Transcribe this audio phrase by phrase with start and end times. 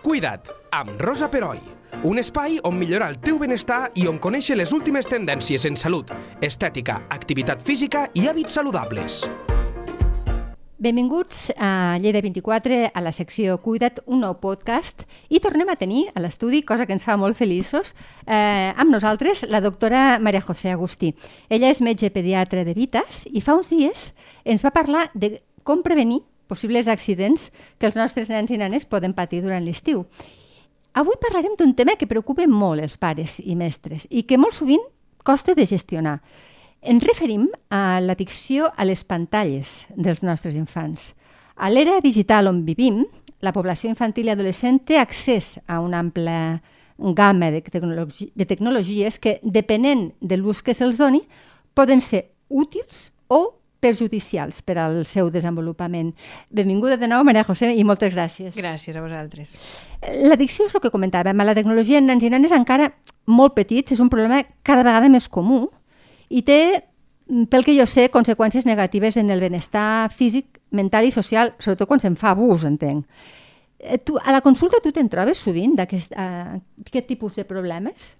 [0.00, 1.58] Cuida't, amb Rosa Peroi.
[2.08, 6.08] Un espai on millorar el teu benestar i on conèixer les últimes tendències en salut,
[6.40, 9.18] estètica, activitat física i hàbits saludables.
[10.80, 16.06] Benvinguts a Lleida 24, a la secció Cuida't, un nou podcast, i tornem a tenir
[16.14, 17.92] a l'estudi, cosa que ens fa molt feliços,
[18.24, 21.12] eh, amb nosaltres la doctora Maria José Agustí.
[21.50, 24.14] Ella és metge pediatre de Vitas i fa uns dies
[24.48, 27.48] ens va parlar de com prevenir possibles accidents
[27.78, 30.04] que els nostres nens i nenes poden patir durant l'estiu.
[30.92, 34.82] Avui parlarem d'un tema que preocupa molt els pares i mestres i que molt sovint
[35.22, 36.18] costa de gestionar.
[36.82, 41.12] Ens referim a l'addicció a les pantalles dels nostres infants.
[41.60, 43.04] A l'era digital on vivim,
[43.44, 46.60] la població infantil i adolescent té accés a una ampla
[46.98, 51.22] gamma de, tecnologi de tecnologies que, depenent de l'ús que se'ls doni,
[51.74, 56.12] poden ser útils o perjudicials per al seu desenvolupament.
[56.50, 58.54] Benvinguda de nou, Maria José, i moltes gràcies.
[58.56, 59.56] Gràcies a vosaltres.
[60.28, 61.44] L'addicció és el que comentàvem.
[61.44, 62.92] La tecnologia en nens i nenes encara
[63.26, 65.66] molt petits és un problema cada vegada més comú
[66.30, 66.60] i té,
[67.50, 72.02] pel que jo sé, conseqüències negatives en el benestar físic, mental i social, sobretot quan
[72.02, 73.06] se'n fa abús, entenc.
[73.80, 76.60] Eh, tu, a la consulta tu te'n trobes sovint d'aquest uh,
[77.08, 78.14] tipus de problemes?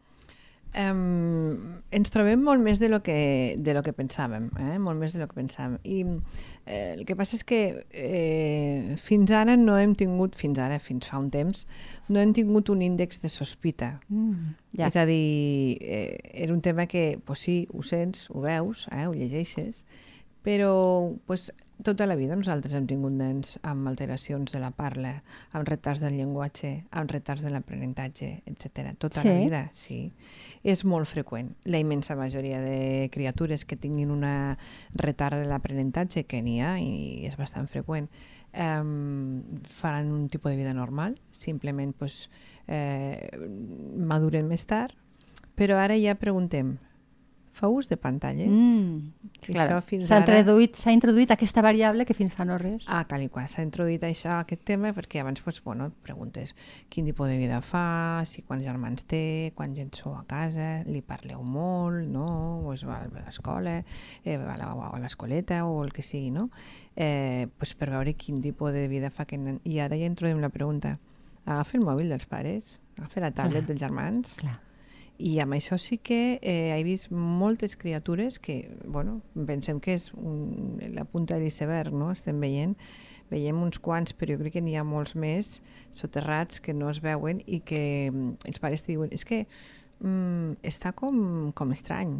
[0.70, 4.76] Um, ens trobem molt més de lo que, de lo que pensàvem, eh?
[4.78, 5.80] molt més de lo que pensàvem.
[5.82, 6.04] I
[6.64, 7.58] eh, el que passa és que
[7.90, 11.64] eh, fins ara no hem tingut, fins ara, fins fa un temps,
[12.08, 13.96] no hem tingut un índex de sospita.
[14.12, 14.86] Mm, ja.
[14.86, 19.08] És a dir, eh, era un tema que, pues sí, ho sents, ho veus, eh,
[19.10, 19.82] ho llegeixes,
[20.46, 20.70] però
[21.26, 21.50] pues,
[21.84, 25.12] tota la vida nosaltres hem tingut nens amb alteracions de la parla,
[25.52, 28.92] amb retards del llenguatge, amb retards de l'aprenentatge, etc.
[28.98, 29.28] Tota sí.
[29.28, 30.00] la vida, sí.
[30.62, 31.54] És molt freqüent.
[31.64, 34.58] La immensa majoria de criatures que tinguin una
[34.94, 38.10] retard de l'aprenentatge, que n'hi ha i és bastant freqüent,
[38.52, 38.82] eh,
[39.64, 42.28] faran un tipus de vida normal, simplement pues,
[42.66, 43.30] eh,
[43.96, 44.96] maduren més tard,
[45.56, 46.78] però ara ja preguntem,
[47.52, 48.48] fa ús de pantalles.
[48.48, 49.10] Mm,
[49.50, 50.38] S'ha ara...
[50.40, 52.86] introduït, introduït aquesta variable que fins fa no res.
[52.88, 53.48] Ah, cal i qual.
[53.50, 56.54] S'ha introduït això, aquest tema, perquè abans pues, bueno, preguntes
[56.92, 61.02] quin tipus de vida fa, si quants germans té, quants gent sou a casa, li
[61.02, 62.28] parleu molt, no?
[62.64, 63.80] O es va a l'escola,
[64.24, 66.48] eh, va a l'escoleta o el que sigui, no?
[66.94, 69.26] Eh, pues per veure quin tipus de vida fa.
[69.26, 69.40] Que...
[69.64, 70.98] I ara ja introduïm la pregunta.
[71.44, 73.68] Agafa el mòbil dels pares, agafa la tablet Clar.
[73.72, 74.58] dels germans, Clar
[75.20, 80.08] i amb això sí que eh, he vist moltes criatures que, bueno, pensem que és
[80.16, 82.08] un, la punta de l'iceberg, no?
[82.14, 82.72] Estem veient,
[83.30, 85.58] veiem uns quants, però jo crec que n'hi ha molts més
[85.92, 89.44] soterrats que no es veuen i que mm, els pares diuen, és que
[90.00, 92.16] mm, està com, com estrany,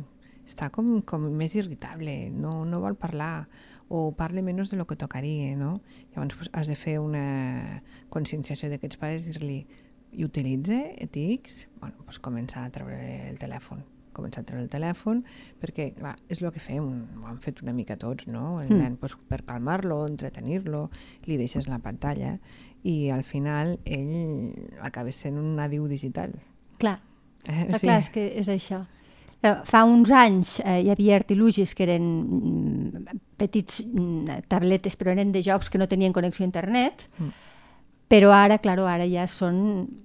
[0.47, 3.49] està com, com més irritable, no, no vol parlar,
[3.91, 5.81] o parle menys de lo que tocaria, no?
[6.13, 7.83] Llavors pues, has de fer una
[8.15, 9.65] conscienciació d'aquests pares, dir-li,
[10.13, 13.01] i utilitza ETX, bueno, doncs començar a treure
[13.31, 13.83] el telèfon
[14.21, 15.23] començar a treure el telèfon,
[15.61, 16.87] perquè clar, és el que fem,
[17.21, 18.61] ho han fet una mica tots, no?
[18.63, 18.81] El mm.
[18.83, 20.89] nen, doncs, per calmar-lo, entretenir-lo,
[21.29, 22.37] li deixes la pantalla
[22.83, 26.35] i al final ell acaba sent un nadiu digital.
[26.81, 26.99] Clar,
[27.45, 27.85] eh, sí.
[27.85, 28.85] clar, és que és això.
[29.41, 35.33] Fa uns anys eh, hi havia artilugis que eren mm, petits mm, tabletes, però eren
[35.33, 37.50] de jocs que no tenien connexió a internet, mm
[38.11, 39.61] però ara, claro, ara ja són...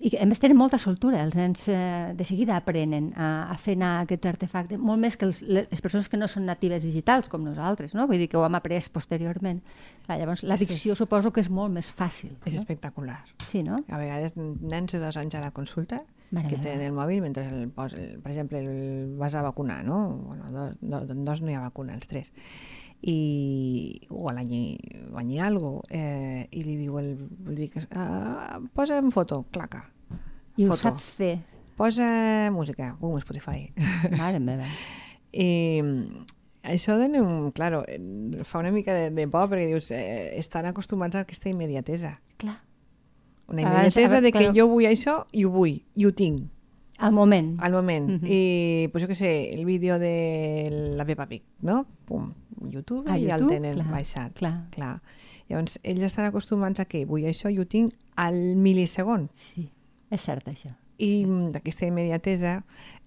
[0.06, 3.74] I a més tenen molta soltura, els nens eh, de seguida aprenen a, a fer
[3.80, 7.42] anar aquests artefactes, molt més que els, les persones que no són natives digitals, com
[7.42, 8.06] nosaltres, no?
[8.06, 9.64] Vull dir que ho hem après posteriorment.
[10.06, 11.00] Clar, llavors, l'addicció sí.
[11.02, 12.36] suposo que és molt més fàcil.
[12.46, 12.62] És no?
[12.62, 13.24] espectacular.
[13.50, 13.82] Sí, no?
[13.90, 17.48] A vegades nens de dos anys a la consulta Mare que tenen el mòbil mentre,
[17.50, 20.06] el, el, per exemple, el vas a vacunar, no?
[20.30, 22.30] Bueno, dos, dos, dos no hi ha vacuna, els tres
[23.02, 24.54] i o l'any
[25.34, 27.12] i algo eh, i li diu el,
[27.50, 29.84] li dic, ah, posa en foto, claca
[30.56, 30.74] i foto.
[30.74, 31.34] ho saps fer
[31.76, 33.68] posa música, bum, Spotify
[34.20, 34.70] mare meva
[35.36, 35.82] i
[36.66, 37.10] això de,
[37.54, 37.84] claro,
[38.44, 42.62] fa una mica de, de por perquè dius, eh, estan acostumats a aquesta immediatesa clar
[43.48, 46.48] una immediatesa de que jo vull això i ho vull, i ho tinc
[46.98, 47.58] al moment.
[47.62, 48.10] Al moment.
[48.10, 48.30] Uh -huh.
[48.30, 51.86] I, pues jo què sé, el vídeo de la Peppa Pig, no?
[52.06, 53.52] Pum, YouTube a i YouTube?
[53.52, 54.34] el tenen clar, baixat.
[54.40, 54.56] Clar.
[54.72, 54.96] clar.
[55.50, 59.30] Llavors, ells estan acostumats a que vull això i ho tinc al mil·lisegon.
[59.52, 59.68] Sí,
[60.10, 60.72] és cert això.
[60.98, 61.34] I sí.
[61.60, 62.56] aquesta immediatesa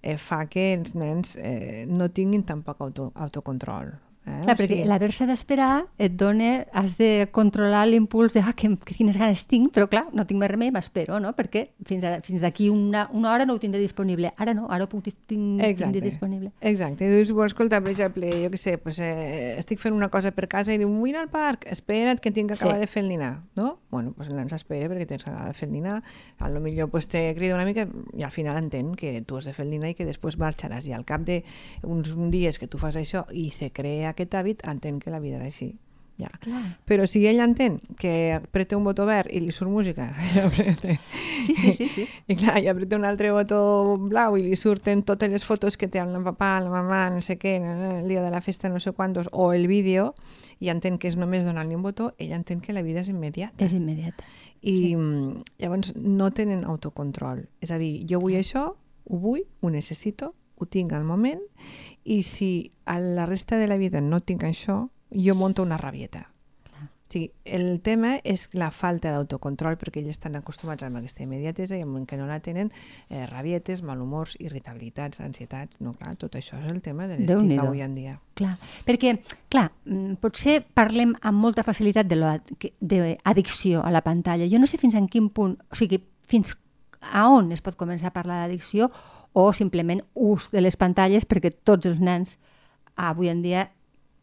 [0.01, 3.95] eh, fa que els nens eh, no tinguin tampoc auto, autocontrol.
[4.29, 4.43] Eh?
[4.45, 9.17] Clar, perquè l'haver-se d'esperar et dona, has de controlar l'impuls de ah, que, que quines
[9.17, 11.33] ganes tinc, però clar, no tinc més remei, m'espero, no?
[11.37, 14.33] Perquè fins, ara, fins d'aquí una, una hora no ho tindré disponible.
[14.37, 16.53] Ara no, ara ho puc tinc, tindre disponible.
[16.61, 17.07] Exacte.
[17.07, 20.31] I dius, vols escoltar, per exemple, jo què sé, pues, eh, estic fent una cosa
[20.35, 22.85] per casa i diu, vull anar al parc, espera't que tinc que acabar sí.
[22.85, 23.79] de fer el dinar, no?
[23.89, 25.99] Bueno, pues l'ens espera perquè tens que acabar de fer el dinar,
[26.39, 27.87] a lo millor pues, te crida una mica
[28.17, 30.87] i al final entén que tu has de fer el dinar i que després marxaràs
[30.89, 34.99] i al cap d'uns dies que tu fas això i se crea aquest hàbit, entén
[34.99, 35.71] que la vida és així.
[36.19, 36.27] Ja.
[36.43, 36.65] Clar.
[36.83, 40.09] Però si ell entén que apreta un botó verd i li surt música,
[41.45, 42.03] sí, sí, sí, sí.
[42.27, 45.87] i clar, i apreta un altre botó blau i li surten totes les fotos que
[45.87, 47.55] té amb el papà, la mamà, no sé què,
[48.01, 50.11] el dia de la festa no sé quantos, o el vídeo,
[50.59, 53.63] i entén que és només donar-li un botó, ell entén que la vida és immediata.
[53.63, 54.27] És immediata.
[54.59, 54.91] I sí.
[55.63, 57.45] llavors no tenen autocontrol.
[57.63, 61.41] És a dir, jo vull això, ho vull, ho necessito, ho tinc al moment,
[62.03, 66.27] i si a la resta de la vida no tinc això, jo monto una rabieta.
[67.09, 71.79] O sigui, el tema és la falta d'autocontrol perquè ells estan acostumats amb aquesta immediatesa
[71.79, 72.69] i en que no la tenen
[73.09, 75.79] eh, rabietes, malhumors, irritabilitats, ansietats...
[75.81, 78.19] No, clar, tot això és el tema de l'estic avui en dia.
[78.37, 78.53] Clar,
[78.85, 79.15] perquè,
[79.49, 84.45] clar, mm, potser parlem amb molta facilitat d'addicció a la pantalla.
[84.45, 86.53] Jo no sé fins en quin punt, o sigui, fins
[87.01, 88.91] a on es pot començar a parlar d'addicció
[89.33, 92.37] o simplement ús de les pantalles perquè tots els nens
[92.95, 93.67] avui en dia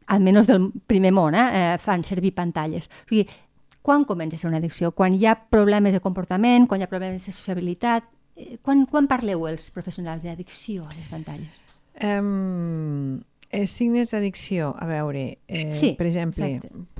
[0.06, 2.86] almenys del primer món, eh, eh, fan servir pantalles.
[2.86, 3.26] O sigui,
[3.82, 4.92] quan comença a ser una addicció?
[4.92, 8.04] Quan hi ha problemes de comportament, quan hi ha problemes de sociabilitat?
[8.36, 11.62] Eh, quan, quan parleu els professionals d'addicció a les pantalles?
[11.96, 16.48] Um, eh, signes d'addicció, a veure, eh, sí, per exemple,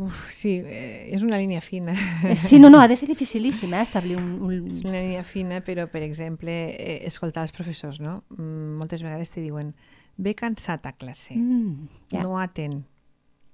[0.02, 1.94] uf, sí, eh, és una línia fina.
[2.42, 4.66] Sí, no, no, ha de ser dificilíssim eh, establir un, un...
[4.70, 8.20] És una línia fina, però, per exemple, eh, escoltar els professors, no?
[8.36, 9.74] Mm, moltes vegades te diuen,
[10.16, 12.22] ve cansat a classe, mm, ja.
[12.24, 12.80] no atén,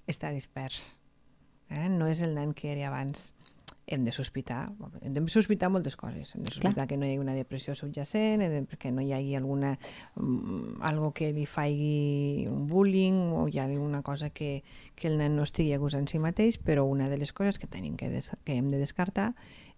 [0.08, 0.82] està dispers.
[1.72, 1.88] Eh?
[1.88, 3.30] No és el nen que era abans.
[3.86, 4.70] Hem de sospitar,
[5.02, 6.34] hem de sospitar moltes coses.
[6.34, 6.88] Hem de sospitar Clar.
[6.88, 8.44] que no hi hagi una depressió subjacent,
[8.78, 9.78] que no hi hagi alguna,
[10.16, 14.62] um, algo que li faci un bullying o hi ha alguna cosa que,
[14.94, 17.58] que el nen no estigui a gust en si mateix, però una de les coses
[17.58, 19.32] que tenim que, des, que hem de descartar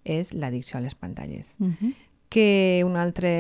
[0.05, 1.57] és l'addicció a les pantalles.
[1.59, 1.95] Uh -huh
[2.35, 3.31] que una altra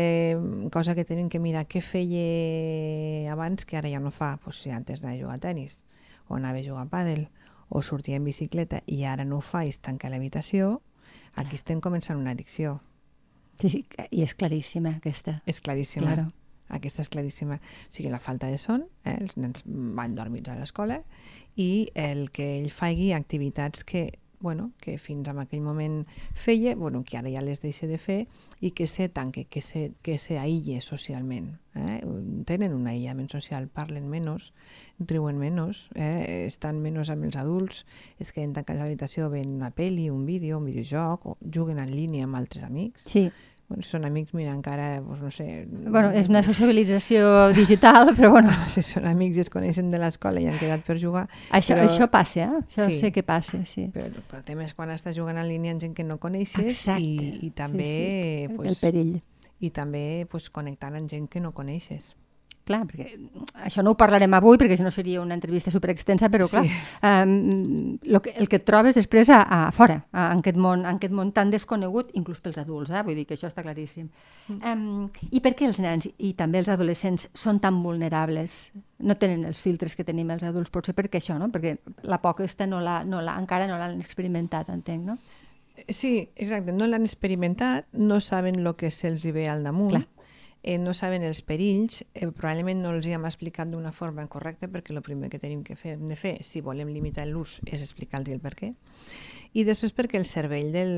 [0.70, 4.70] cosa que tenim que mirar què feia abans que ara ja no fa, pues, si
[4.70, 5.82] antes d'anar a jugar a tennis
[6.28, 7.26] o anava a jugar a pàdel
[7.74, 10.78] o sortia en bicicleta i ara no ho fa i es tanca l'habitació,
[11.34, 12.78] aquí estem començant una addicció.
[13.58, 13.80] Sí, sí,
[14.14, 15.40] i és claríssima aquesta.
[15.50, 16.06] És claríssima.
[16.06, 16.28] Claro.
[16.74, 17.58] Aquesta és claríssima.
[17.58, 19.16] O sigui, la falta de son, eh?
[19.18, 21.02] els nens van dormits a l'escola
[21.60, 24.06] i el que ell faci activitats que
[24.44, 26.02] bueno, que fins en aquell moment
[26.36, 28.26] feia, bueno, que ara ja les deixa de fer
[28.60, 31.54] i que se tanque, que se, que se aïlle socialment.
[31.80, 32.02] Eh?
[32.44, 34.50] Tenen un aïllament social, parlen menys,
[35.00, 36.44] riuen menys, eh?
[36.44, 37.86] estan menys amb els adults,
[38.20, 41.96] es queden tancats a l'habitació veient una pel·li, un vídeo, un videojoc, o juguen en
[41.96, 43.08] línia amb altres amics.
[43.08, 43.30] Sí
[43.82, 45.46] són amics, mira, encara, doncs, no sé...
[45.66, 48.54] Bueno, és una sociabilització digital, però bueno...
[48.74, 51.26] Si són amics i es coneixen de l'escola i han quedat per jugar...
[51.50, 51.86] Això, però...
[51.90, 52.62] això passa, eh?
[52.64, 52.98] Això sí.
[53.02, 53.88] sé que passa, sí.
[53.94, 57.02] Però el tema és quan estàs jugant en línia amb gent que no coneixes Exacte.
[57.02, 57.92] i, i també...
[57.94, 58.58] Sí, sí.
[58.58, 59.14] Pues, el perill.
[59.64, 62.14] I també pues, connectant amb gent que no coneixes
[62.64, 63.12] clar, perquè
[63.66, 66.78] això no ho parlarem avui perquè si no seria una entrevista superextensa, però clar, sí.
[67.04, 70.86] um, lo que, el que et trobes després a, a fora, a, en, aquest món,
[70.86, 73.04] en aquest món tan desconegut, inclús pels adults, eh?
[73.04, 74.08] vull dir que això està claríssim.
[74.48, 78.72] Um, I per què els nens i també els adolescents són tan vulnerables?
[79.04, 81.50] No tenen els filtres que tenim els adults, potser perquè això, no?
[81.52, 81.76] Perquè
[82.08, 85.18] la por aquesta no la, no la, encara no l'han experimentat, entenc, no?
[85.90, 89.90] Sí, exacte, no l'han experimentat, no saben el que se'ls ve al damunt.
[89.90, 90.06] Clar
[90.64, 94.66] eh, no saben els perills, eh, probablement no els hi hem explicat d'una forma correcta
[94.72, 98.32] perquè el primer que tenim que fer, de fer si volem limitar l'ús és explicar-los
[98.32, 98.72] el per què.
[99.52, 100.94] I després perquè el cervell del,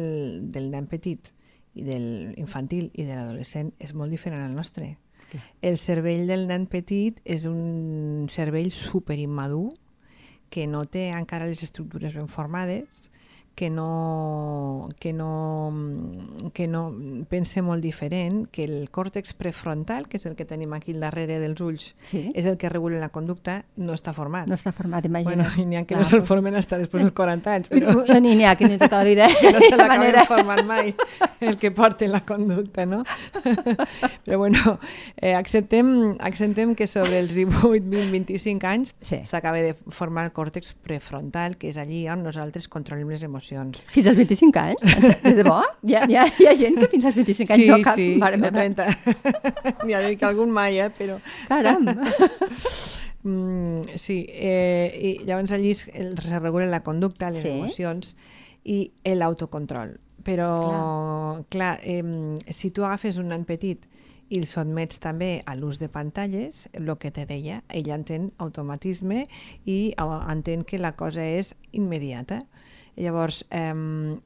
[0.54, 1.32] del nen petit
[1.74, 2.06] i del
[2.38, 4.94] infantil i de l'adolescent és molt diferent al nostre.
[5.60, 9.74] El cervell del nen petit és un cervell super immadur
[10.48, 13.10] que no té encara les estructures ben formades,
[13.56, 15.72] que no, que no,
[16.52, 16.92] que no
[17.30, 21.38] pense molt diferent, que el còrtex prefrontal, que és el que tenim aquí al darrere
[21.40, 22.26] dels ulls, sí.
[22.36, 24.44] és el que regula la conducta, no està format.
[24.46, 25.48] No està format, imagina.
[25.48, 26.02] Bueno, n'hi ha que Clar.
[26.04, 27.70] no se'l formen fins després dels 40 anys.
[27.72, 27.94] Però...
[28.20, 29.30] N'hi ha que ni tota la vida.
[29.46, 30.24] Que no se l'acaben manera...
[30.28, 30.92] formant mai,
[31.40, 33.04] el que porta la conducta, no?
[34.26, 34.76] Però bueno,
[35.16, 39.70] eh, acceptem, acceptem que sobre els 18, 20, 25 anys s'acaba sí.
[39.70, 43.80] de formar el còrtex prefrontal, que és allí on nosaltres controlem les emocions emocions.
[43.92, 44.80] Fins als 25 anys?
[45.22, 45.60] De debò?
[45.86, 47.96] Hi ha, hi ha, hi ha gent que fins als 25 anys sí, no cap...
[47.96, 48.86] Sí, Mare no 30.
[49.84, 50.90] N'hi ha dir que algun mai, eh?
[50.90, 51.18] Però...
[51.48, 51.86] Caram!
[53.26, 55.88] Mm, sí, eh, i llavors allí es,
[56.38, 57.48] regula la conducta, les Sí.
[57.50, 58.12] emocions
[58.62, 59.96] i l'autocontrol.
[60.22, 63.82] Però, clar, eh, si tu agafes un nen petit
[64.28, 69.26] i el sotmets també a l'ús de pantalles, el que te deia, ell entén automatisme
[69.64, 72.44] i eh, entén que la cosa és immediata.
[72.96, 73.72] Llavors, eh,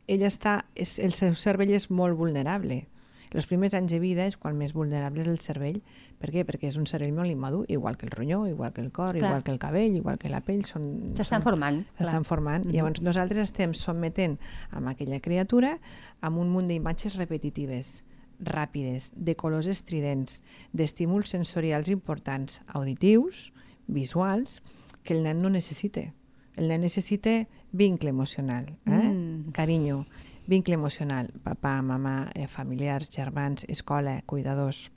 [0.06, 2.86] ell està, és, el seu cervell és molt vulnerable.
[3.30, 5.78] Els primers anys de vida és quan més vulnerable és el cervell.
[6.18, 6.42] Per què?
[6.46, 9.22] Perquè és un cervell molt immadur, igual que el ronyó, igual que el cor, Clar.
[9.22, 10.64] igual que el cabell, igual que la pell.
[10.66, 11.84] S'estan formant.
[11.98, 12.66] S'estan formant.
[12.66, 12.74] Mhm.
[12.74, 14.38] Llavors nosaltres estem sotmetent
[14.70, 15.78] amb aquella criatura
[16.20, 18.02] amb un munt d'imatges repetitives,
[18.40, 23.52] ràpides, de colors estridents, d'estímuls sensorials importants, auditius,
[23.86, 24.62] visuals,
[25.04, 26.12] que el nen no necessita.
[26.56, 28.90] El nen necessita vincle emocional, eh?
[28.90, 29.52] Mm.
[29.52, 30.06] carinyo,
[30.46, 34.90] vincle emocional, papà, mamà, eh, familiars, germans, escola, cuidadors.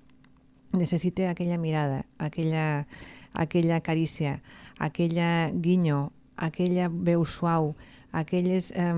[0.71, 2.87] Necessita aquella mirada, aquella,
[3.33, 4.41] aquella carícia,
[4.79, 7.75] aquella guinyo, aquella veu suau,
[8.11, 8.73] aquelles...
[8.75, 8.93] Eh,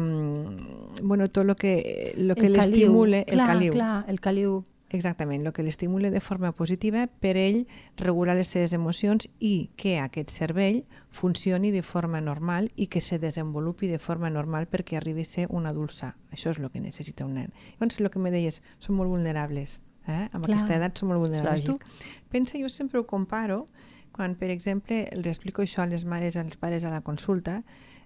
[1.04, 3.74] bueno, tot lo que, lo que l'estimule, el caliu.
[3.74, 4.64] Clar, el caliu.
[4.94, 7.64] Exactament, el que l'estimule de forma positiva per ell
[7.98, 13.18] regular les seves emocions i que aquest cervell funcioni de forma normal i que se
[13.20, 16.14] desenvolupi de forma normal perquè arribi a ser un adult sa.
[16.32, 17.52] Això és el que necessita un nen.
[17.80, 19.82] Llavors, el que me deies, són molt vulnerables.
[20.06, 20.30] Eh?
[20.30, 21.66] Amb Clar, aquesta edat són molt vulnerables.
[21.66, 23.66] Tu pensa, jo sempre ho comparo,
[24.14, 27.64] quan, per exemple, els explico això a les mares, als pares a la consulta,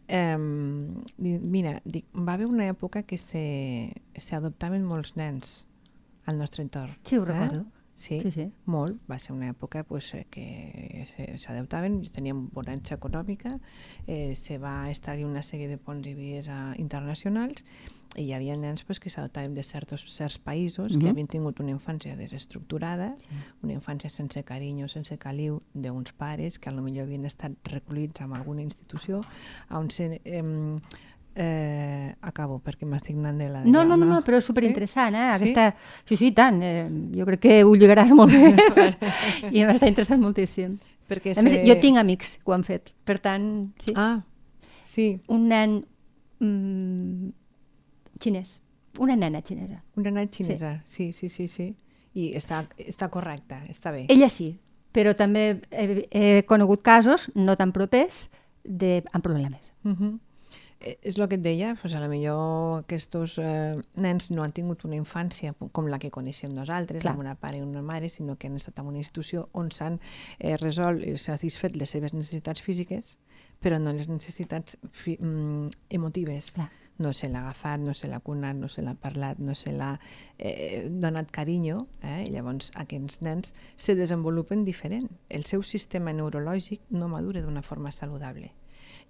[0.07, 0.37] eh,
[1.19, 5.67] mira, dic, va haver una època que se, se adoptaven molts nens
[6.29, 6.93] al nostre entorn.
[7.03, 7.65] Sí, ho recordo.
[7.99, 8.45] Sí, Sí, sí.
[8.63, 8.95] molt.
[9.11, 11.03] Va ser una època pues, eh, que
[11.37, 13.57] s'adoptaven, teníem bonança econòmica,
[14.07, 17.65] eh, se va establir una sèrie de ponts i vies a, internacionals
[18.15, 21.09] i hi havia nens pues, que s'adoptaven de certs, certs països que Mhm.
[21.11, 23.27] havien tingut una infància desestructurada, Sí.
[23.63, 28.61] una infància sense carinyo, sense caliu d'uns pares que potser havien estat recollits en alguna
[28.61, 29.21] institució
[29.69, 30.79] on se, eh,
[31.39, 33.61] eh, acabo perquè m'estic anant de la...
[33.63, 35.25] No, no, no, no, però és superinteressant, eh?
[35.39, 35.49] Sí?
[35.49, 35.65] Aquesta...
[36.09, 36.59] Sí, sí, tant.
[36.63, 38.51] Eh, jo crec que ho lligaràs molt bé
[39.55, 40.77] i m'està interessant moltíssim.
[41.09, 42.91] Perquè A més, se- jo tinc amics que ho han fet.
[43.07, 43.45] Per tant,
[43.81, 43.95] sí.
[43.95, 44.19] Ah,
[44.83, 45.79] sí, Un nen
[46.43, 47.29] mm,
[48.19, 48.59] xinès.
[48.99, 49.83] Una nena xinesa.
[49.95, 51.75] una nena xinesa, sí, sí, sí, sí.
[52.19, 54.05] I està, està correcta, està bé.
[54.09, 54.57] Ella sí,
[54.91, 58.27] però també he, he conegut casos no tan propers
[58.63, 59.73] de, amb problemes.
[59.85, 60.17] Uh -huh.
[60.79, 64.85] És el que et deia, pues a la millor aquests eh, nens no han tingut
[64.87, 67.13] una infància com la que coneixem nosaltres, Clar.
[67.13, 69.99] amb una pare i una mare, sinó que han estat en una institució on s'han
[70.39, 73.17] eh, resolt i satisfet les seves necessitats físiques,
[73.59, 76.53] però no les necessitats fi mm, emotives.
[76.55, 76.69] Clar.
[76.99, 79.93] No se l'ha agafat, no se l'ha cunat, no se l'ha parlat, no se l'ha
[80.37, 82.25] eh, donat carinyo, eh?
[82.25, 85.07] i llavors aquests nens se desenvolupen diferent.
[85.27, 88.51] El seu sistema neurològic no madura d'una forma saludable.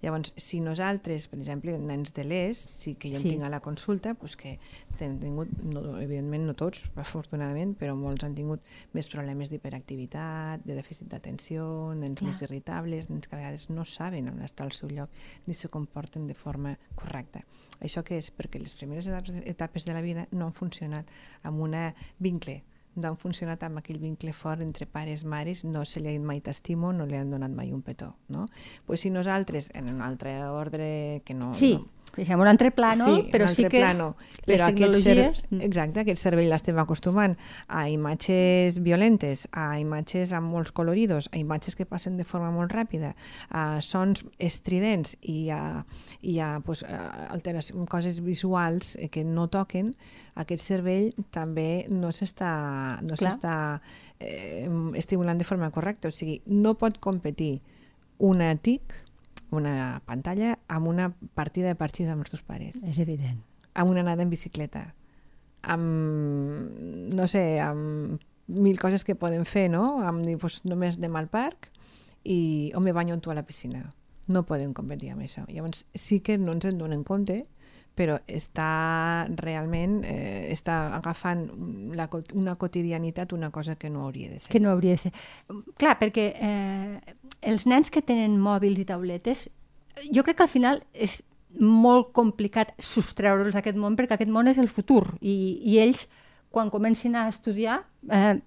[0.02, 3.30] Llavors, si nosaltres, per exemple, nens de l'ES, sí que jo Sí.
[3.30, 4.58] tinc a la consulta, doncs que
[5.00, 8.60] han tingut, no, evidentment no tots, afortunadament, però molts han tingut
[8.92, 12.30] més problemes d'hiperactivitat, de dèficit d'atenció, nens Clar.
[12.30, 15.10] més irritables, nens que a vegades no saben on està el seu lloc
[15.46, 17.44] ni se comporten de forma correcta.
[17.80, 18.30] Això què és?
[18.32, 21.10] Perquè les primeres etapes de la vida no han funcionat
[21.42, 21.74] amb un
[22.18, 22.62] vincle
[22.96, 26.24] no han funcionat amb aquell vincle fort entre pares, mares, no se li ha dit
[26.24, 28.14] mai t'estimo, no li han donat mai un petó.
[28.28, 28.46] No?
[28.86, 31.54] Pues si nosaltres, en un altre ordre que no...
[31.54, 34.08] Sí, no, deixem un altre plano, sí, però un sí altre que plano,
[34.46, 35.42] les però aquest cer tecnologies...
[35.50, 35.62] Mm.
[35.68, 37.36] exacte, aquest cervell l'estem acostumant
[37.68, 42.72] a imatges violentes, a imatges amb molts coloridos, a imatges que passen de forma molt
[42.74, 43.14] ràpida,
[43.50, 45.84] a sons estridents i a,
[46.22, 47.38] i a, pues, a
[47.90, 49.94] coses visuals que no toquen,
[50.40, 53.16] aquest cervell també no s'està no
[54.20, 56.08] eh, estimulant de forma correcta.
[56.08, 57.60] O sigui, no pot competir
[58.18, 58.94] una TIC,
[59.52, 63.40] una pantalla, amb una partida de parxís amb els teus pares És evident.
[63.74, 64.94] amb una anada en bicicleta,
[65.62, 70.00] amb, no sé, amb mil coses que poden fer, no?
[70.02, 71.68] Amb dir, pues, només anem al parc
[72.24, 73.90] i o me banyo amb tu a la piscina.
[74.28, 75.44] No podem competir amb això.
[75.48, 77.46] Llavors, sí que no ens en donen compte,
[77.98, 81.46] però està realment eh, està agafant
[81.96, 82.06] la,
[82.38, 84.52] una quotidianitat, una cosa que no hauria de ser.
[84.52, 85.12] Que no hauria de ser.
[85.80, 89.48] Clar, perquè eh, els nens que tenen mòbils i tauletes,
[90.08, 91.20] jo crec que al final és
[91.58, 96.06] molt complicat sostreure'ls d'aquest món perquè aquest món és el futur i, i ells,
[96.50, 97.80] quan comencin a estudiar,
[98.10, 98.38] eh,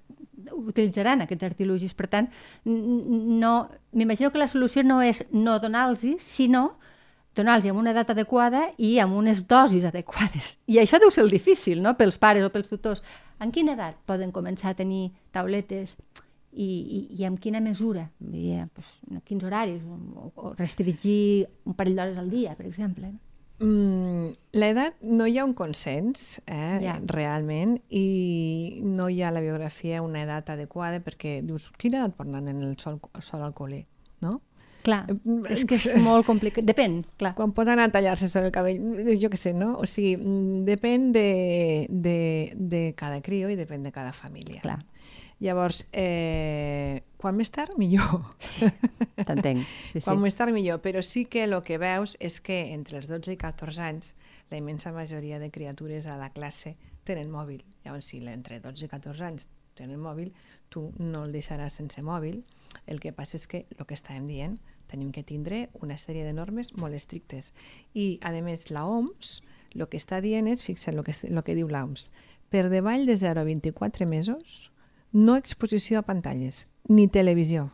[0.52, 1.94] utilitzaran aquests artilugis.
[1.96, 2.30] Per tant,
[2.66, 3.54] no,
[3.94, 6.74] m'imagino que la solució no és no donar-los, sinó
[7.36, 10.58] donar-los amb una edat adequada i amb unes dosis adequades.
[10.68, 13.02] I això deu ser el difícil, no?, pels pares o pels tutors.
[13.42, 15.98] En quina edat poden començar a tenir tauletes
[16.54, 18.08] i, i, i amb quina mesura?
[18.22, 19.82] Vull dir, pues, en quins horaris?
[19.84, 23.10] O, o restringir un parell d'hores al dia, per exemple.
[23.64, 26.98] Mm, L'edat no hi ha un consens, eh, Ja.
[27.06, 32.28] realment, i no hi ha la biografia una edat adequada perquè dius, quina edat pot
[32.28, 33.86] anar en el sol, sol al col·le,
[34.22, 34.42] no?
[34.84, 35.02] Clar,
[35.50, 36.66] és que és molt complicat.
[36.68, 37.34] Depèn, clar.
[37.38, 39.74] Quan pot anar a tallar-se sobre el cabell, jo què sé, no?
[39.80, 40.18] O sigui,
[40.68, 41.28] depèn de,
[41.90, 42.18] de,
[42.56, 44.62] de cada crio i depèn de cada família.
[44.66, 44.82] Clar.
[45.44, 48.36] Llavors, eh, quan més tard, millor.
[49.28, 49.64] T'entenc.
[49.64, 50.04] Sí, sí.
[50.06, 50.80] Quan més tard, millor.
[50.84, 54.14] Però sí que el que veus és que entre els 12 i 14 anys
[54.52, 57.64] la immensa majoria de criatures a la classe tenen mòbil.
[57.84, 60.32] Llavors, si entre 12 i 14 anys tenen mòbil,
[60.70, 62.44] tu no el deixaràs sense mòbil.
[62.88, 64.60] El que passa és que el que estàvem dient,
[64.92, 67.52] tenim que tindre una sèrie de normes molt estrictes.
[67.94, 69.42] I, a més, la OMS
[69.74, 72.10] el que està dient és, fixa't el que, lo que diu l'OMS,
[72.54, 74.70] per davall de 0 a 24 mesos,
[75.14, 77.72] no exposició a pantalles, ni televisió.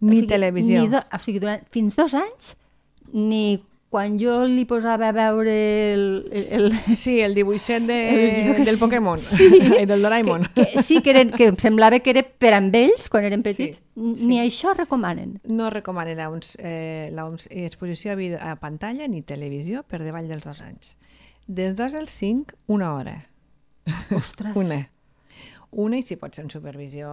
[0.00, 0.82] Ni O sigui, televisió.
[0.82, 2.54] Ni do, o sigui, durant, fins dos anys,
[3.12, 5.52] ni quan jo li posava a veure
[5.92, 6.04] el...
[6.30, 7.96] el, el Sí, el dibuixet de,
[8.54, 8.80] El- del sé.
[8.84, 9.48] Pokémon, Sí.
[9.78, 10.46] Ai, del Doraemon.
[10.54, 13.42] que, que, sí, que, eren, que em semblava que era per amb ells, quan eren
[13.42, 13.80] petits.
[13.98, 15.40] Sí, Ni això recomanen.
[15.50, 17.08] No recomana l'OMS, eh,
[18.14, 18.14] a,
[18.52, 20.94] a pantalla ni televisió per davall dels dos anys.
[21.50, 23.16] Des dos als cinc, una hora.
[24.14, 24.54] Ostres.
[24.62, 24.84] Una.
[25.70, 27.10] Una, i si pot ser en supervisió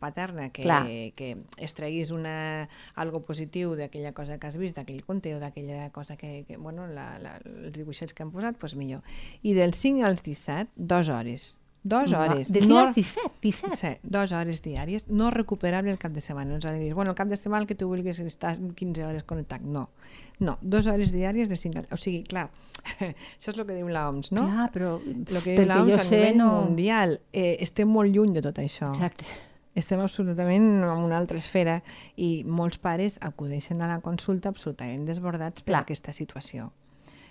[0.00, 0.82] paterna, que, Clar.
[1.16, 6.18] que extreguis una, algo positiu d'aquella cosa que has vist, d'aquell conte o d'aquella cosa
[6.20, 9.00] que, que bueno, la, la, els dibuixets que han posat, doncs millor.
[9.40, 11.54] I del 5 als 17, dues hores.
[11.82, 12.50] Dues hores.
[12.52, 12.92] Des No- no...
[12.92, 13.76] 17, 17.
[13.76, 16.50] Sí, dues hores diàries, no recuperable el cap de setmana.
[16.50, 19.04] No ens ha de dir, bueno, el cap de setmana que tu vulguis estar 15
[19.06, 19.62] hores connectat.
[19.62, 19.88] No,
[20.40, 22.50] no, dues hores diàries de 5 O sigui, clar,
[23.00, 24.44] això és el que diu l'OMS, no?
[24.50, 26.50] Clar, però El que diu l'OMS a sé, nivell no...
[26.66, 27.20] mundial.
[27.32, 28.90] Eh, estem molt lluny de tot això.
[28.92, 29.24] Exacte.
[29.80, 31.78] Estem absolutament en una altra esfera
[32.18, 35.82] i molts pares acudeixen a la consulta absolutament desbordats per Clar.
[35.86, 36.72] aquesta situació.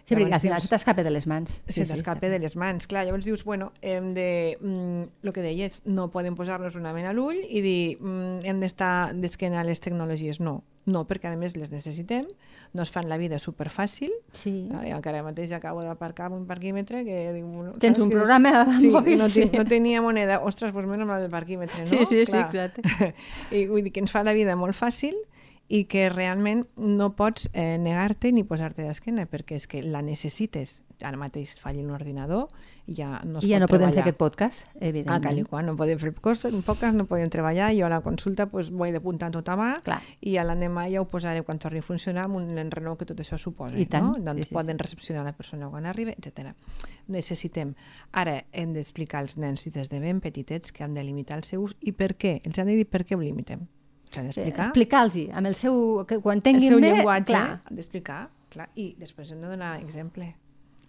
[0.06, 1.62] Sí, perquè al final se t'escapa de les mans.
[1.68, 2.88] se t'escapa de les mans.
[2.90, 4.58] Clar, llavors dius, bueno, hem de...
[4.60, 8.60] Mm, el que deies, no podem posar-nos una mena a l'ull i dir, mm, hem
[8.64, 10.40] d'estar d'esquena a les tecnologies.
[10.40, 12.26] No, no, perquè a més les necessitem,
[12.74, 14.10] no es fan la vida superfàcil.
[14.34, 14.68] Sí.
[14.74, 17.20] Ah, jo encara mateix acabo d'aparcar amb un parquímetre que...
[17.36, 19.44] Dic, bueno, Tens un programa al sí, mòbil, No, sí.
[19.46, 19.58] sí.
[19.58, 20.40] no tenia moneda.
[20.42, 21.90] Ostres, doncs menys mal del parquímetre, no?
[21.92, 22.72] Sí, sí, sí, Clar.
[22.72, 23.14] exacte.
[23.58, 25.14] I vull dir que ens fa la vida molt fàcil
[25.70, 30.80] i que realment no pots eh, negar-te ni posar-te d'esquena perquè és que la necessites.
[31.06, 32.50] Ara mateix falli un ordinador
[32.90, 34.90] i ja no es I ja pot no podem fer aquest podcast, Ah, cal i
[34.90, 35.46] evidentment.
[35.48, 36.10] qual, no podem fer
[36.52, 39.56] en poques no podem treballar, jo a la consulta pues, ho he d'apuntar tot a
[39.56, 40.02] mà Clar.
[40.20, 43.18] i a l'endemà ja ho posaré quan torni a funcionar amb un enrenou que tot
[43.22, 43.78] això suposa.
[43.80, 44.16] I tant, No?
[44.18, 46.52] sí, Doncs sí, poden recepcionar la persona quan arriba, etc.
[47.08, 47.76] Necessitem.
[48.12, 51.44] Ara hem d'explicar als nens i des de ben petitets que han de limitar el
[51.44, 52.42] seu ús i per què.
[52.44, 53.68] Els han de dir per què ho limitem.
[54.10, 55.80] S'ha d'explicar Explicar-los amb el seu...
[56.10, 58.22] Que quan el tinguin seu bé, llenguatge, clar, d'explicar,
[58.54, 60.32] clar, i després hem de donar exemple.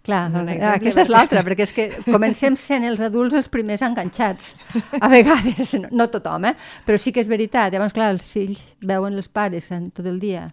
[0.01, 3.83] clar, ah, exemple aquesta és l'altra, perquè és que comencem sent els adults els primers
[3.85, 4.55] enganxats.
[4.97, 6.55] A vegades, no, no tothom, eh?
[6.87, 7.73] però sí que és veritat.
[7.75, 10.49] Llavors, clar, els fills veuen els pares tot el dia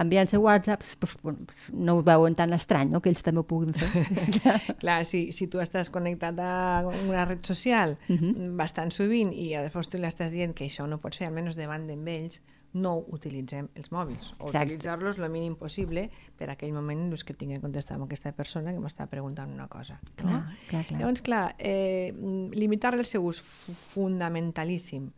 [0.00, 1.38] enviant-se whatsapps, doncs, bueno,
[1.72, 4.04] no ho veuen tan estrany, no?, que ells també ho puguin fer.
[4.82, 6.54] Clar, si, si tu estàs connectat a
[7.06, 8.30] una red social uh Mhm.
[8.34, 8.56] -huh.
[8.56, 11.86] bastant sovint i després tu li estàs dient que això no pots fer, almenys davant
[11.86, 12.40] d'ells,
[12.72, 14.34] no utilitzem els mòbils.
[14.38, 16.08] O utilitzar-los el mínim possible
[16.38, 19.66] per aquell moment en què tinc que contestar amb aquesta persona que m'està preguntant una
[19.66, 19.98] cosa.
[20.14, 20.44] Clar, no?
[20.68, 21.00] clar, clar.
[21.00, 22.12] Llavors, clar, eh,
[22.52, 23.72] limitar el seu ús fu-
[24.30, 25.10] fundamentalíssim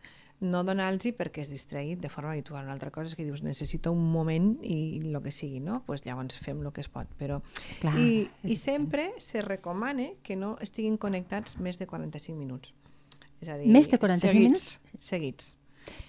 [0.42, 2.64] no donar-los perquè es distregui de forma habitual.
[2.66, 5.82] Una altra cosa és que dius, necessito un moment i el que sigui, no?
[5.86, 7.06] Pues llavors fem el que es pot.
[7.18, 7.40] Però...
[7.80, 12.74] Clar, I, I sempre se recomana que no estiguin connectats més de 45 minuts.
[13.42, 15.02] És a dir, Més de 45 seguits, minuts?
[15.02, 15.50] Seguits.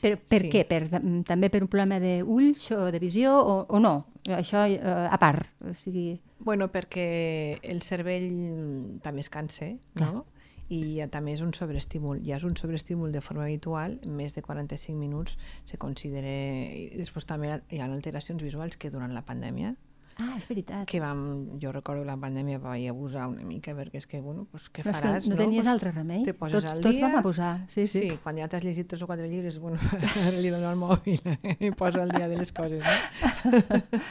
[0.04, 0.50] Per, per Sí.
[0.54, 0.66] què?
[0.70, 0.84] Per,
[1.26, 3.96] també per un problema d'ulls o de visió o, o no?
[4.30, 5.48] Això eh, a part.
[5.66, 10.26] O sigui, Bueno, perquè el cervell també es cansa, no?
[10.74, 12.24] I eh, també és un sobreestímul.
[12.26, 15.38] Ja és un sobreestímul de forma habitual, més de 45 minuts
[15.70, 16.28] se considera...
[16.74, 19.76] I després també hi ha alteracions visuals que durant la pandèmia
[20.22, 20.84] ah, és veritat.
[20.90, 21.24] que vam,
[21.62, 24.94] jo recordo la pandèmia vaig abusar una mica perquè és que, bueno, pues, què Però
[24.94, 25.26] faràs?
[25.30, 26.22] no tenies Pues, altre remei.
[26.28, 27.08] Te poses Tots, al tots dia.
[27.08, 27.54] vam abusar.
[27.68, 28.04] Sí, sí.
[28.10, 29.78] Sí, quan ja t'has llegit tres o quatre llibres, bueno,
[30.42, 31.22] li dono el mòbil
[31.60, 33.52] i posa el dia de les coses, no?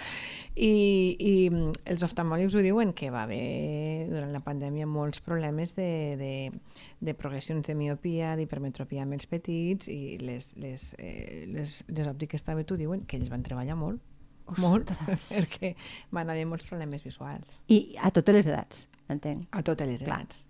[0.54, 5.72] I, I mm, els oftalmòlegs ho diuen que va haver durant la pandèmia molts problemes
[5.78, 5.88] de,
[6.20, 6.32] de,
[7.00, 12.44] de progressions de miopia, d'hipermetropia amb els petits i les, les, eh, les, les òptiques
[12.44, 14.04] també t'ho diuen que ells van treballar molt,
[14.60, 15.30] molt, Ostres.
[15.36, 15.74] perquè
[16.12, 19.48] van haver molts problemes visuals I a totes les edats, entenc.
[19.50, 20.20] a totes les Clar.
[20.20, 20.44] edats.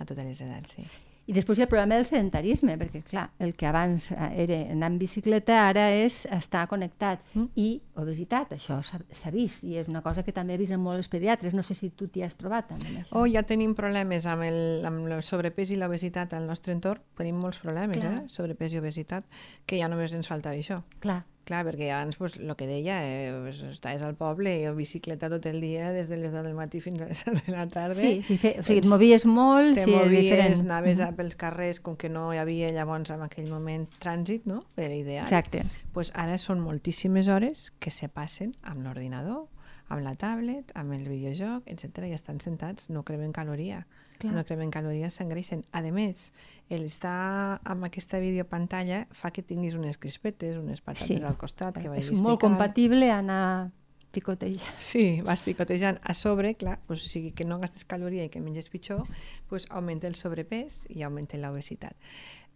[0.00, 0.86] A totes les edats, sí.
[1.30, 4.88] I després hi ha el problema del sedentarisme, perquè, clar, el que abans era anar
[4.90, 7.22] en bicicleta ara és estar connectat.
[7.36, 7.46] Mm.
[7.54, 7.68] I
[8.02, 11.54] obesitat, això s'ha vist, i és una cosa que també avisen molt els pediatres.
[11.54, 13.14] No sé si tu t'hi has trobat, també, amb això.
[13.14, 17.04] Oh, ja tenim problemes amb el, amb el sobrepès i l'obesitat al nostre entorn.
[17.20, 18.16] Tenim molts problemes, Clar.
[18.24, 18.26] eh?
[18.34, 19.30] Sobrepès i obesitat,
[19.66, 20.82] que ja només ens faltava això.
[20.98, 25.30] Clar, Clar, perquè abans, pues, el que deia, eh, pues, estaves al poble i bicicleta
[25.32, 27.66] tot el dia, des de les 10 del matí fins a les 7 de la
[27.66, 27.96] tarda.
[27.98, 30.60] sí, sí fe, o sigui, et movies molt, te sí, movies, diferent.
[30.66, 34.62] anaves pels carrers, com que no hi havia llavors en aquell moment trànsit, no?
[34.76, 35.24] Era ideal.
[35.24, 35.64] Exacte.
[35.92, 39.48] pues ara són moltíssimes hores que se passen amb l'ordinador,
[39.88, 42.06] amb la tablet, amb el videojoc, etc.
[42.06, 43.86] i estan sentats, no cremen caloria.
[44.20, 44.34] Clar.
[44.36, 45.64] No cremen calories, s'engreixen.
[45.72, 46.30] A més,
[46.68, 51.16] el estar amb aquesta videopantalla fa que tinguis unes crispetes, unes patates Sí.
[51.24, 52.52] al costat, que És vagis molt picant.
[52.52, 53.70] compatible anar
[54.12, 54.76] picotejant.
[54.78, 58.40] Sí, vas picotejant a sobre, clar, pues, o sigui que no gastes caloria i que
[58.42, 59.04] menges pitjor,
[59.48, 61.94] pues, augmenta el sobrepès i augmenta l'obesitat.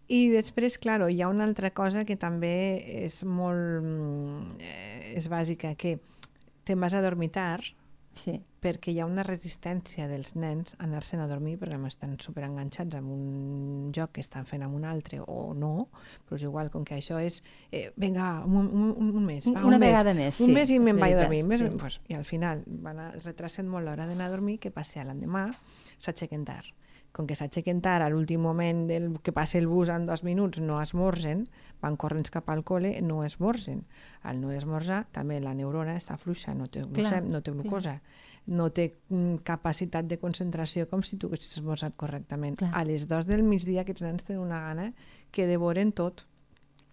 [0.09, 3.83] I després, claro, hi ha una altra cosa que també és molt...
[3.83, 5.99] mm, Eh, és bàsica, que
[6.65, 7.63] te'n vas a dormir tard
[8.15, 8.37] Sí.
[8.63, 13.11] perquè hi ha una resistència dels nens a anar-se'n a dormir perquè estan superenganxats amb
[13.13, 15.89] un joc que estan fent amb un altre o no,
[16.25, 19.65] però és igual, com que això és eh, vinga, un, un, un, un mes, va,
[19.67, 21.73] Una un mes, vegada més, un sí, mes i me'n vaig a dormir, més, sí.
[21.81, 25.49] pues, i al final van a, retrasen molt l'hora d'anar a dormir, que passa l'endemà,
[25.99, 26.71] s'aixequen tard.
[27.15, 30.59] Com que s'aixequen tard, a l'últim moment del, que passa el bus en dos minuts,
[30.59, 31.45] no esmorzen,
[31.85, 33.85] van corrents cap al col·le, no esmorzen.
[34.27, 37.95] Al no esmorzar, també la neurona està fluixa, no té, Clar, glucem, no té glucosa,
[38.51, 42.59] no té mm, capacitat de concentració com si tu haguessis esmorzat correctament.
[42.61, 42.73] Clar.
[42.75, 44.91] A les dos del migdia aquests nens tenen una gana
[45.31, 46.27] que devoren tot.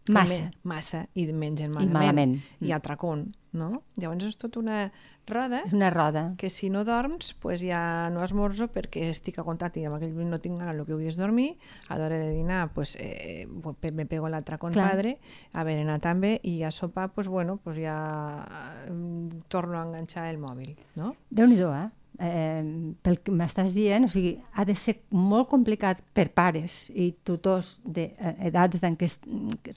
[0.09, 0.49] Massa.
[0.63, 1.93] Massa, i mengen I malament.
[1.93, 2.35] malament.
[2.59, 3.83] I atracón, no?
[4.01, 4.91] Llavors és tot una
[5.27, 6.33] roda És una roda.
[6.37, 10.39] que si no dorms, pues ja no esmorzo perquè estic aguantat i amb aquell no
[10.41, 11.57] tinc gana, el que vull és dormir.
[11.87, 13.47] A l'hora de dinar, pues, eh,
[13.93, 14.89] me pego l'atracón Clar.
[14.89, 15.19] padre,
[15.53, 18.47] a berenar també, i a sopar, pues, bueno, pues ja
[18.87, 21.15] eh, torno a enganxar el mòbil, no?
[21.29, 21.89] Déu-n'hi-do, eh?
[22.21, 27.11] Eh, pel que m'estàs dient, o sigui, ha de ser molt complicat per pares i
[27.25, 29.25] tutors d'edats est-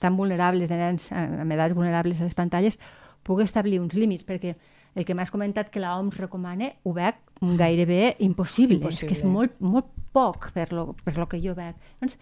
[0.00, 2.78] tan vulnerables, de nens eh, amb edats vulnerables a les pantalles,
[3.24, 4.54] poder establir uns límits, perquè
[4.94, 7.16] el que m'has comentat que la OMS recomana ho veig
[7.59, 9.30] gairebé impossible, és que és Impossible.
[9.33, 11.74] molt, molt poc per lo, per lo que jo veig.
[12.00, 12.18] Doncs,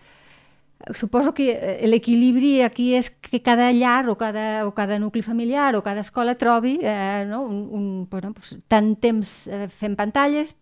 [0.95, 5.77] suposo que eh, l'equilibri aquí és que cada llar o cada, o cada nucli familiar
[5.77, 10.57] o cada escola trobi eh, no, un, un, bueno, pues, tant temps eh, fent pantalles,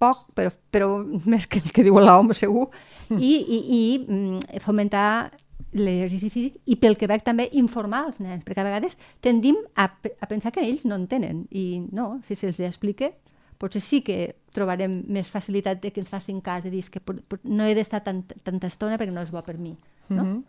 [0.00, 0.90] poc, però, però
[1.32, 2.68] més que el que diu l'home segur,
[3.10, 5.30] i, i, i mm, fomentar
[5.70, 9.86] l'exercici físic i pel que veig també informar els nens, perquè a vegades tendim a,
[9.86, 13.12] a pensar que ells no entenen i no, si se'ls explica
[13.60, 17.00] potser sí que trobarem més facilitat de que ens facin cas, de dir "És que
[17.44, 19.76] no he d'estar tant, tanta estona perquè no és bo per mi.
[20.08, 20.24] No?
[20.24, 20.44] Mhm.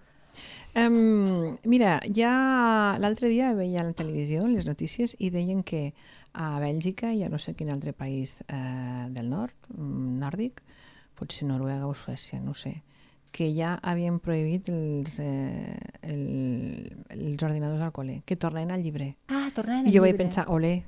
[0.74, 5.93] Um, mira, ja l'altre dia veia a la televisió les notícies i deien que
[6.32, 10.62] a Bèlgica i a no sé quin altre país eh, del nord, mm, nòrdic,
[11.19, 12.84] potser Noruega o Suècia, no sé,
[13.32, 16.24] que ja havien prohibit els, eh, el,
[17.10, 19.17] els ordinadors al col·le, que tornen al llibre.
[19.28, 20.86] Ah, tornant I jo vaig pensar, olé,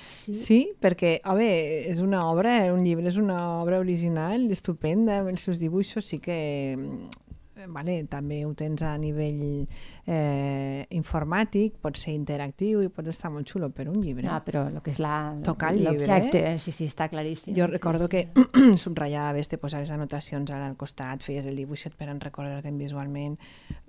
[0.00, 0.34] Sí.
[0.34, 1.46] Sí, perquè, home,
[1.92, 6.18] és una obra, un llibre és una obra original, estupenda, amb els seus dibuixos, sí
[6.18, 9.66] que mm, vale, també ho tens a nivell
[10.06, 14.26] eh, informàtic, pot ser interactiu i pot estar molt xulo, però un llibre...
[14.26, 17.54] No, però el que és la- Tocar el l'objecte, sí, sí, està claríssim.
[17.56, 22.18] Jo recordo sí, que subratllaves, te posaves anotacions al costat, feies el dibuixet per en
[22.22, 23.38] recordar-te'n visualment.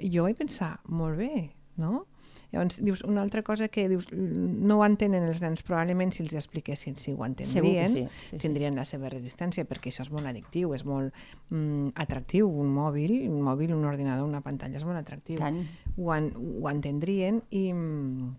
[0.02, 1.50] Jo vaig pensar, molt bé,
[1.82, 2.06] no?
[2.52, 6.36] Llavors, dius, una altra cosa que dius, no ho entenen els nens, probablement si els
[6.40, 8.40] expliquessin si ho entendrien, sí, sí, sí.
[8.40, 11.12] tindrien la seva resistència, perquè això és molt addictiu, és molt
[11.52, 15.42] mm, atractiu, un mòbil, un mòbil, un ordinador, una pantalla és molt atractiu.
[15.44, 15.60] Tant.
[15.98, 18.32] Ho, en, ho entendrien i, mm,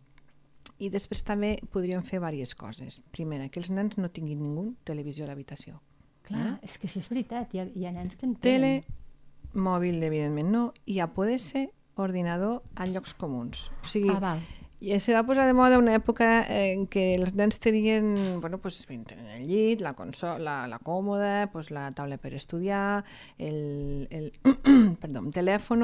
[0.81, 3.01] i després també podrien fer diverses coses.
[3.13, 5.83] Primera, que els nens no tinguin ningú televisió a l'habitació.
[6.29, 9.61] Clar, és que això és veritat, hi ha, hi ha nens que en Tele, tenen.
[9.65, 11.69] mòbil, evidentment no, i a poder ser
[12.03, 13.71] ordinador en llocs comuns.
[13.83, 14.41] O sigui, Ah, val.
[14.81, 18.85] i se va posar de moda una època en què els nens tenien, bueno, pues,
[18.87, 23.05] tenen el llit, la, consola, la, la còmoda, pues, la taula per estudiar,
[23.39, 24.33] el, el,
[25.03, 25.83] perdó, el telèfon,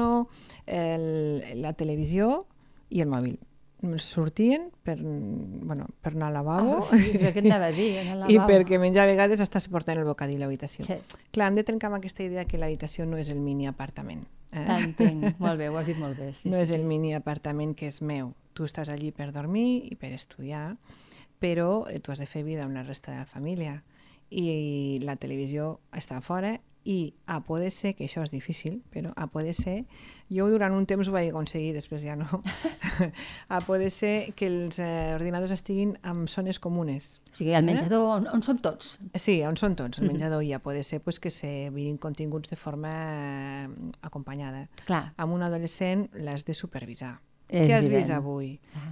[0.65, 2.45] el, la televisió
[2.89, 3.37] i el mòbil.
[4.01, 7.11] Sortien per, bueno, per anar al lavabo Ah, sí,
[7.43, 10.43] anava a dir, en el i perquè menjar a vegades està se portant el bocadillo
[10.43, 10.85] a l'habitació.
[10.87, 10.97] Sí.
[11.35, 14.23] Clar, hem de trencar amb aquesta idea que l'habitació no és el mini apartament.
[14.51, 14.65] Eh?
[14.65, 16.31] T'entenc, molt bé, ho has dit molt bé.
[16.39, 18.33] Sí, no sí, és el mini apartament que és meu.
[18.55, 20.77] Tu estàs allí per dormir i per estudiar,
[21.43, 23.81] però eh, tu has de fer vida amb la resta de la família.
[24.31, 26.55] I la televisió està fora
[26.85, 29.79] i a poder ser, que això és difícil, però a poder ser,
[30.29, 32.27] jo durant un temps ho vaig aconseguir, després ja no,
[33.55, 37.19] a poder ser que els eh, ordinadors estiguin en zones comunes.
[37.33, 38.99] O sigui, al menjador, on, on som tots.
[39.17, 42.53] Sí, on són tots, el menjador, i a poder ser pues, que se mirin continguts
[42.53, 43.69] de forma eh,
[44.05, 44.67] acompanyada.
[44.85, 45.07] Clar.
[45.17, 47.15] Amb un adolescent l'has de supervisar.
[47.49, 48.01] És Què has evident.
[48.03, 48.51] vist avui?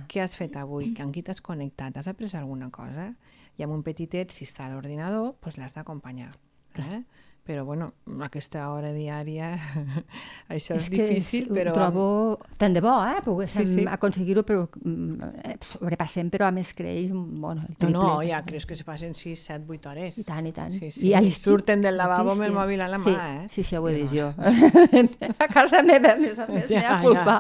[0.10, 0.92] Què has fet avui?
[1.02, 1.98] Amb qui t'has connectat?
[1.98, 3.12] Has après alguna cosa?
[3.58, 6.32] I amb un petitet, si està a l'ordinador, doncs l'has d'acompanyar.
[6.82, 7.04] Eh?
[7.44, 7.90] Però, bueno,
[8.24, 9.50] aquesta hora diària
[10.54, 11.74] això és, difícil, ho però...
[11.76, 12.04] trobo
[12.56, 13.18] tant de bo, eh?
[13.26, 13.86] Poguéssim Sí, sí.
[13.92, 17.98] aconseguir-ho, però mm, eh, sobrepassem, però a més creix, bueno, el No, triple.
[17.98, 20.18] no, ja creus que se passen 6, 7, 8 hores.
[20.22, 20.72] I tant, i tant.
[20.80, 21.12] Sí, sí.
[21.12, 23.48] I surten del lavabo amb el mòbil a la mà, sí, eh?
[23.52, 24.00] Sí, això ho he No.
[24.00, 24.30] vist jo.
[25.44, 27.02] a casa meva, a més a més, Ja, ja, ja.
[27.04, 27.36] culpa.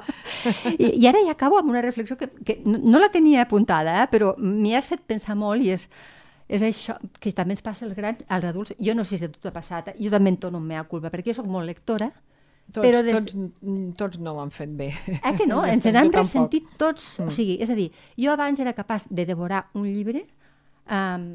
[0.77, 4.01] I, I ara ja acabo amb una reflexió que, que no, no la tenia apuntada,
[4.03, 4.07] eh?
[4.11, 5.87] però m'hi has fet pensar molt i és,
[6.47, 8.75] és això que també ens passa als grans, als adults.
[8.79, 9.95] Jo no sé si a tu t'ha passat, eh?
[9.99, 12.11] jo també em tono amb mea culpa, perquè jo sóc molt lectora,
[12.71, 14.93] Tots, però des- tots, mm, tots no ho han fet bé.
[15.19, 15.65] Eh que no?
[15.67, 16.21] Ens tampoc.
[16.21, 17.19] ressentit tots.
[17.19, 17.27] Mm.
[17.27, 20.23] O sigui, és a dir, jo abans era capaç de devorar un llibre
[20.89, 21.25] um,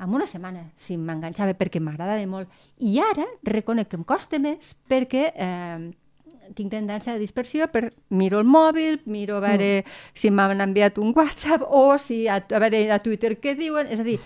[0.00, 2.48] en una setmana, si m'enganxava, perquè m'agradava molt.
[2.78, 5.90] I ara reconec que em costa més perquè eh,
[6.54, 9.90] tinc tendència a dispersió per miro el mòbil, miro a veure Mm.
[10.14, 13.86] si m'han enviat un WhatsApp o si a, a veure a Twitter què diuen.
[13.90, 14.18] És a dir,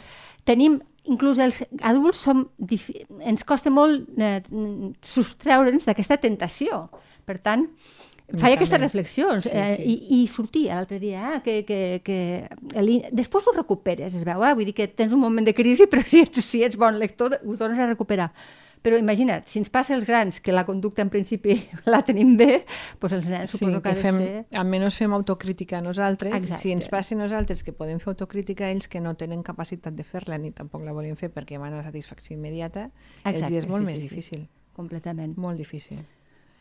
[0.45, 2.47] tenim inclús els adults som,
[3.21, 4.41] ens costa molt eh,
[5.03, 6.87] sostreure'ns d'aquesta tentació.
[7.25, 7.67] Per tant,
[8.41, 9.85] faia aquestes reflexions Sí, eh, sí.
[9.85, 12.19] i, i sortia l'altre dia eh, que, que, que
[12.81, 14.55] el- després ho recuperes, es veu, eh?
[14.57, 17.37] vull dir que tens un moment de crisi però si ets, si ets bon lector
[17.45, 18.31] ho tornes a recuperar
[18.85, 21.57] però imagina't, si ens passa als grans que la conducta en principi
[21.93, 22.65] la tenim bé,
[23.01, 24.43] doncs els nens Sí, suposo que, que ha de fem, ser...
[24.61, 26.35] almenys fem autocrítica a nosaltres.
[26.37, 26.61] Exacte.
[26.61, 30.05] Si ens passa a nosaltres que podem fer autocrítica, ells que no tenen capacitat de
[30.05, 32.91] fer-la ni tampoc la volen fer perquè van a la satisfacció immediata,
[33.25, 34.11] els Exacte, hi és molt sí, més sí, sí.
[34.11, 34.45] difícil.
[34.77, 35.33] Completament.
[35.41, 36.05] Molt difícil.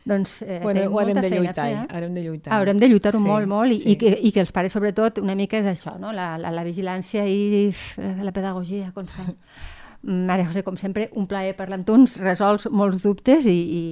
[0.06, 1.86] Doncs eh, Bueno, ho haurem de lluitar, fer, eh?
[1.90, 2.56] haurem de lluitar.
[2.56, 3.94] Haurem de lluitar-ho Sí, molt, molt, i, sí.
[3.94, 6.12] i, que, i que els pares, sobretot, una mica és això, no?
[6.16, 9.36] la, la, la vigilància i uf, la pedagogia constant.
[10.04, 13.84] Maria José, com sempre, un plaer parlar amb tu, ens resols molts dubtes i, i,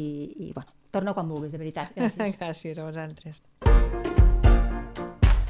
[0.47, 1.95] i bueno, torna quan vulguis, de veritat.
[1.95, 2.38] Gràcies.
[2.41, 3.41] Gràcies a vosaltres.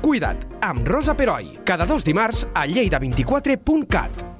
[0.02, 4.31] Cuida't, amb Rosa Peroi, cada dos dimarts a lleida24.cat.